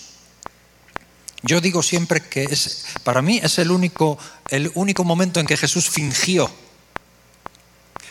[1.41, 4.17] Yo digo siempre que es, para mí es el único,
[4.49, 6.49] el único momento en que Jesús fingió.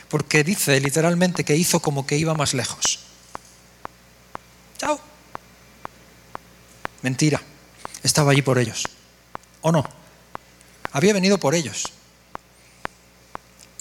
[0.08, 3.00] Porque dice literalmente que hizo como que iba más lejos.
[4.78, 5.00] Chao.
[7.04, 7.40] Mentira.
[8.02, 8.88] Estaba allí por ellos.
[9.60, 9.84] ¿O no?
[10.92, 11.92] Había venido por ellos.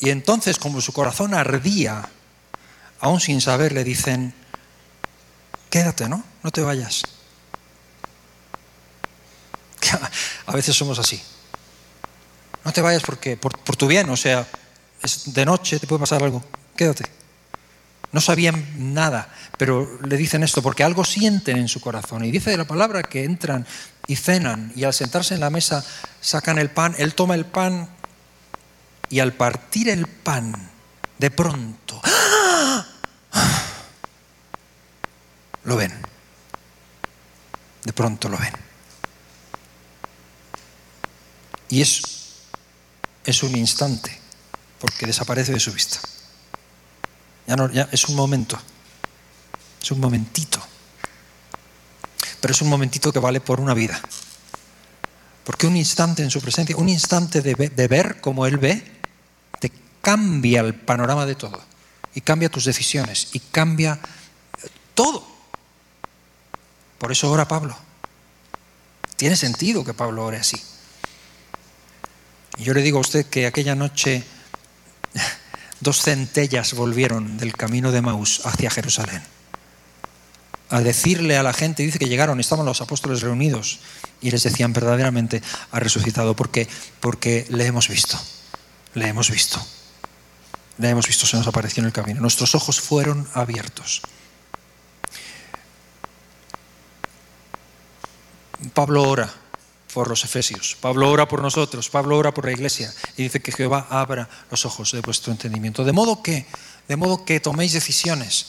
[0.02, 2.10] Y entonces, como su corazón ardía,
[3.00, 4.34] aún sin saber, le dicen,
[5.70, 6.22] quédate, ¿no?
[6.44, 7.04] No te vayas.
[10.46, 11.24] A veces somos así.
[12.66, 14.46] No te vayas porque por, tu bien, o sea,
[15.02, 16.44] es de noche, te puede pasar algo.
[16.76, 17.06] Quédate.
[18.13, 22.23] No sabían nada, pero le dicen esto porque algo sienten en su corazón.
[22.23, 23.65] Y dice de la palabra que entran
[24.06, 25.84] y cenan y al sentarse en la mesa
[26.21, 27.89] sacan el pan, él toma el pan
[29.10, 30.54] y al partir el pan,
[31.17, 32.02] de pronto,
[35.63, 35.91] lo ven.
[37.84, 38.54] De pronto lo ven.
[41.69, 42.02] Y es,
[43.26, 44.19] es un instante
[44.78, 45.99] porque desaparece de su vista.
[47.48, 48.58] Ya no, ya es un momento,
[49.82, 50.62] es un momentito,
[52.40, 54.02] pero es un momentito que vale por una vida.
[55.44, 58.82] Porque un instante en su presencia, un instante de, ver como Él ve,
[59.60, 61.62] te cambia el panorama de todo.
[62.16, 63.30] Y cambia tus decisiones.
[63.34, 64.00] Y cambia
[64.94, 65.28] todo.
[66.98, 67.76] Por eso ora Pablo.
[69.18, 70.62] Tiene sentido que Pablo ore así.
[72.58, 74.24] Y yo le digo a usted que aquella noche
[75.84, 79.22] dos centellas volvieron del camino de Maús hacia Jerusalén.
[80.69, 83.80] A decirle a la gente, dice que llegaron, estaban los apóstoles reunidos
[84.22, 86.67] y les decían verdaderamente ha resucitado porque
[87.00, 88.19] porque le hemos visto.
[88.96, 89.63] Le hemos visto.
[90.80, 92.22] Le hemos visto, se nos apareció en el camino.
[92.22, 94.02] Nuestros ojos fueron abiertos.
[98.74, 99.43] Pablo ora
[99.94, 103.52] por los efesios, Pablo ora por nosotros, Pablo ora por la iglesia y dice que
[103.52, 105.84] Jehová abra los ojos de vuestro entendimiento.
[105.84, 106.46] De modo que,
[106.88, 108.48] de modo que toméis decisiones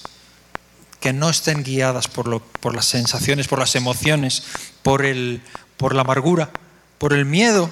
[1.01, 4.43] que no estén guiadas por, lo, por las sensaciones, por las emociones,
[4.83, 5.43] por, el,
[5.77, 6.51] por la amargura,
[6.97, 7.69] por el miedo,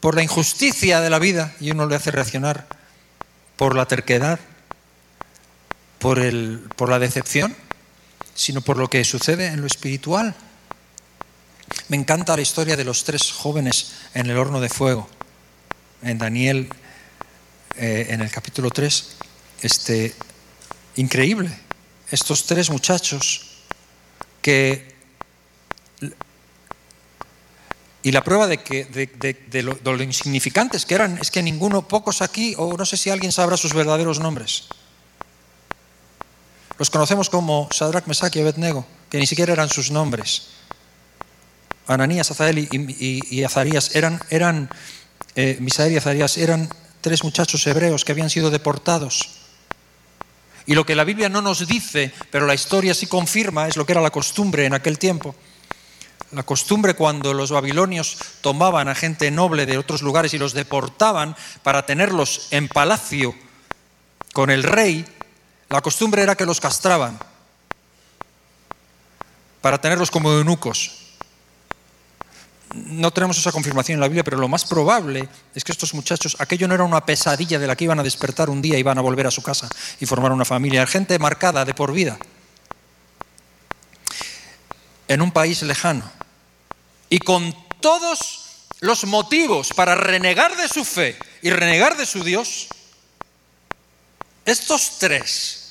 [0.00, 2.66] por la injusticia de la vida, y uno le hace reaccionar
[3.56, 4.38] por la terquedad,
[5.98, 7.56] por, el, por la decepción,
[8.34, 10.34] sino por lo que sucede en lo espiritual.
[11.88, 15.08] Me encanta la historia de los tres jóvenes en el horno de fuego.
[16.02, 16.68] En Daniel,
[17.76, 19.16] eh, en el capítulo 3,
[19.62, 20.14] este,
[20.96, 21.50] increíble.
[22.10, 23.58] Estos tres muchachos
[24.42, 24.94] que...
[28.02, 31.86] Y la prueba de, que, de, lo, de, lo, insignificantes que eran es que ninguno,
[31.86, 34.68] pocos aquí, o no sé si alguien sabrá sus verdaderos nombres.
[36.78, 40.48] Los conocemos como Sadrach, Mesach y Abednego, que ni siquiera eran sus nombres.
[41.86, 44.70] Ananías, Azael y, Azarías eran, eran
[45.34, 46.68] eh, Misael y Azarías eran
[47.00, 49.40] tres muchachos hebreos que habían sido deportados.
[50.66, 53.86] Y lo que la Biblia no nos dice, pero la historia sí confirma, es lo
[53.86, 55.34] que era la costumbre en aquel tiempo.
[56.32, 61.34] La costumbre cuando los babilonios tomaban a gente noble de otros lugares y los deportaban
[61.64, 63.34] para tenerlos en palacio
[64.32, 65.04] con el rey,
[65.68, 67.18] la costumbre era que los castraban
[69.60, 70.99] para tenerlos como eunucos
[72.74, 76.36] no tenemos esa confirmación en la Biblia, pero lo más probable es que estos muchachos,
[76.38, 78.98] aquello no era una pesadilla de la que iban a despertar un día y iban
[78.98, 80.86] a volver a su casa y formar una familia.
[80.86, 82.18] Gente marcada de por vida
[85.08, 86.08] en un país lejano
[87.08, 88.40] y con todos
[88.78, 92.68] los motivos para renegar de su fe y renegar de su Dios,
[94.44, 95.68] estos tres,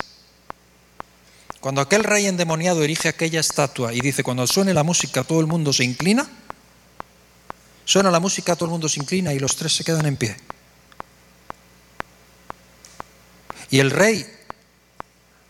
[1.61, 5.47] cuando aquel rey endemoniado erige aquella estatua y dice, cuando suene la música todo el
[5.47, 6.27] mundo se inclina,
[7.89, 10.37] Suena la música, todo el mundo se inclina y los tres se quedan en pie.
[13.71, 14.31] Y el rey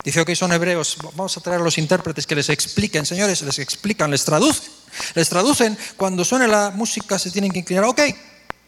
[0.06, 3.60] dice, ok, son hebreos, vamos a traer a los intérpretes que les expliquen, señores, les
[3.60, 4.72] explican, les traducen.
[5.16, 7.84] Les traducen, cuando suena la música se tienen que inclinar.
[7.84, 8.00] Ok,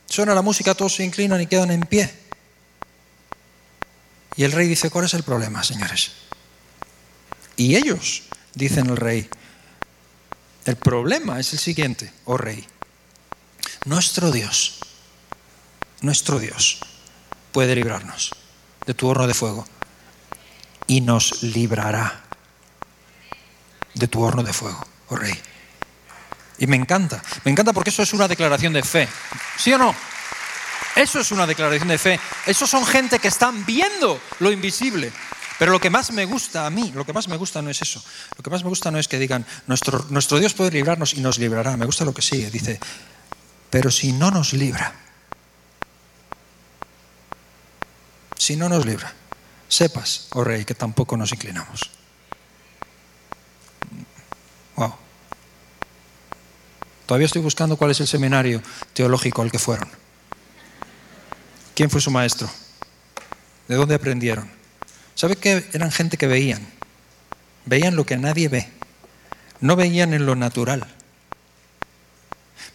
[0.05, 2.13] suena la música, todos se inclinan y quedan en pie.
[4.35, 6.11] Y el rey dice, ¿cuál es el problema, señores?
[7.55, 9.29] Y ellos, dicen el rey,
[10.65, 12.67] el problema es el siguiente, oh rey.
[13.85, 14.79] Nuestro Dios,
[16.01, 16.79] nuestro Dios
[17.51, 18.31] puede librarnos
[18.85, 19.65] de tu horno de fuego
[20.85, 22.21] y nos librará
[23.95, 25.33] de tu horno de fuego, oh Rey.
[26.59, 29.07] Y me encanta, me encanta porque eso es una declaración de fe.
[29.57, 29.95] ¿Sí o no?
[30.95, 32.19] Eso es una declaración de fe.
[32.45, 35.11] Esos son gente que están viendo lo invisible.
[35.57, 37.81] Pero lo que más me gusta a mí, lo que más me gusta no es
[37.81, 38.03] eso.
[38.37, 41.21] Lo que más me gusta no es que digan, nuestro, nuestro Dios puede librarnos y
[41.21, 41.77] nos librará.
[41.77, 42.51] Me gusta lo que sigue.
[42.51, 42.79] Dice,
[43.71, 44.93] pero si no nos libra,
[48.37, 49.13] si no nos libra,
[49.69, 51.89] sepas, oh rey, que tampoco nos inclinamos.
[54.75, 54.93] Wow.
[57.05, 58.61] Todavía estoy buscando cuál es el seminario
[58.93, 59.89] teológico al que fueron.
[61.73, 62.49] ¿Quién fue su maestro?
[63.69, 64.51] ¿De dónde aprendieron?
[65.15, 66.67] ¿Sabe que eran gente que veían?
[67.65, 68.69] Veían lo que nadie ve.
[69.61, 71.00] No veían en lo natural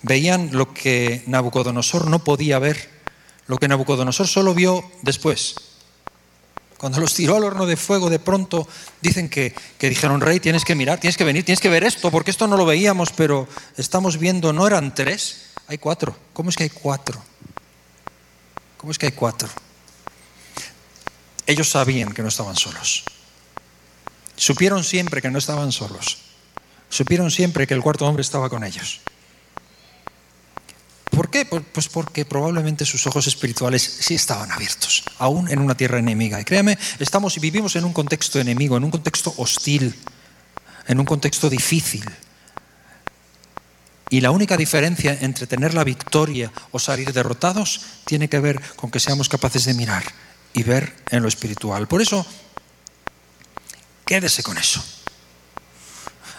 [0.06, 2.88] veían lo que Nabucodonosor no podía ver,
[3.46, 5.56] lo que Nabucodonosor solo vio después.
[6.78, 8.68] Cuando los tiró al horno de fuego, de pronto
[9.00, 12.10] dicen que, que, dijeron, rey, tienes que mirar, tienes que venir, tienes que ver esto,
[12.10, 16.16] porque esto no lo veíamos, pero estamos viendo, no eran tres, hay cuatro.
[16.32, 17.20] ¿Cómo es que hay cuatro?
[18.76, 19.48] ¿Cómo es que hay cuatro?
[21.46, 23.04] Ellos sabían que no estaban solos.
[24.36, 26.18] Supieron siempre que no estaban solos.
[26.90, 29.00] Supieron siempre que el cuarto hombre estaba con ellos.
[31.44, 31.70] ¿Por qué?
[31.72, 36.40] Pues porque probablemente sus ojos espirituales sí estaban abiertos, aún en una tierra enemiga.
[36.40, 39.94] Y créame, estamos y vivimos en un contexto enemigo, en un contexto hostil,
[40.86, 42.04] en un contexto difícil.
[44.08, 48.90] Y la única diferencia entre tener la victoria o salir derrotados tiene que ver con
[48.90, 50.04] que seamos capaces de mirar
[50.54, 51.88] y ver en lo espiritual.
[51.88, 52.24] Por eso,
[54.04, 54.82] quédese con eso.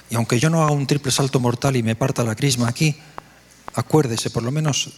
[0.10, 2.96] Y aunque yo no haga un triple salto mortal y me parta la crisma aquí,
[3.78, 4.90] acuérdese por lo menos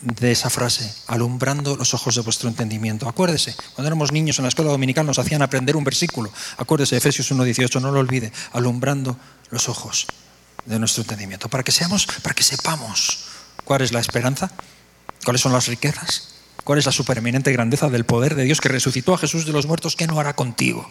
[0.00, 3.08] de esa frase, alumbrando los ojos de vuestro entendimiento.
[3.08, 6.32] Acuérdese, cuando éramos niños en la escuela dominical nos hacían aprender un versículo.
[6.56, 9.18] Acuérdese, Efesios 1.18, no lo olvide, alumbrando
[9.50, 10.06] los ojos
[10.64, 13.24] de nuestro entendimiento, para que seamos, para que sepamos
[13.64, 14.52] cuál es la esperanza,
[15.24, 19.14] cuáles son las riquezas, cuál es la supereminente grandeza del poder de Dios que resucitó
[19.14, 20.88] a Jesús de los muertos, ¿qué no hará contigo?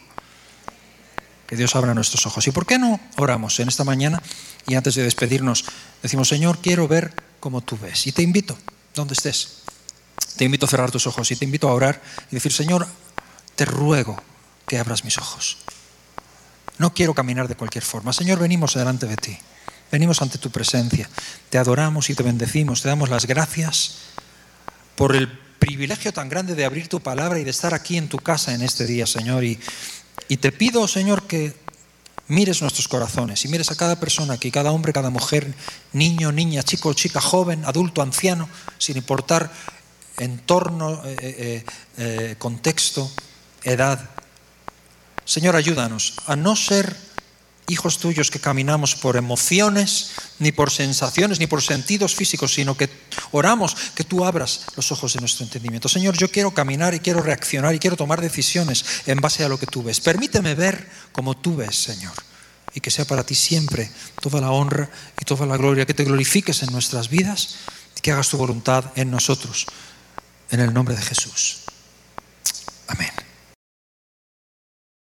[1.48, 2.46] Que Dios abra nuestros ojos.
[2.48, 4.22] ¿Y por qué no oramos en esta mañana?
[4.68, 5.66] Y antes de despedirnos,
[6.04, 8.06] decimos, Señor, quiero ver como tú ves.
[8.06, 8.58] Y te invito,
[8.94, 9.64] donde estés,
[10.36, 12.88] te invito a cerrar tus ojos y te invito a orar y decir, Señor,
[13.56, 14.22] te ruego
[14.68, 15.58] que abras mis ojos.
[16.78, 18.14] No quiero caminar de cualquier forma.
[18.14, 19.38] Señor, venimos delante de ti.
[19.92, 21.10] Venimos ante tu presencia.
[21.50, 22.82] Te adoramos y te bendecimos.
[22.82, 23.96] Te damos las gracias
[24.96, 25.28] por el
[25.60, 28.62] privilegio tan grande de abrir tu palabra y de estar aquí en tu casa en
[28.62, 29.44] este día, Señor.
[29.44, 29.60] Y,
[30.28, 31.54] y te pido, Señor, que
[32.28, 35.54] mires nuestros corazones y mires a cada persona aquí, cada hombre, cada mujer,
[35.94, 39.52] niño, niña, chico, chica, joven, adulto, anciano, sin importar
[40.18, 41.66] entorno, eh, eh,
[41.98, 43.10] eh, contexto,
[43.64, 44.10] edad.
[45.26, 46.96] Señor, ayúdanos a no ser
[47.68, 52.90] hijos tuyos que caminamos por emociones, ni por sensaciones, ni por sentidos físicos, sino que
[53.32, 55.90] oramos que tú abras los ojos de nuestro entendimiento.
[55.90, 59.60] Señor, yo quiero caminar y quiero reaccionar y quiero tomar decisiones en base a lo
[59.60, 60.00] que tú ves.
[60.00, 62.14] Permíteme ver como tú ves, Señor.
[62.74, 63.92] Y que sea para ti siempre
[64.22, 64.90] toda la honra
[65.20, 67.56] y toda la gloria, que te glorifiques en nuestras vidas
[67.98, 69.66] y que hagas tu voluntad en nosotros.
[70.52, 71.64] En el nombre de Jesús.
[72.88, 73.27] Amén.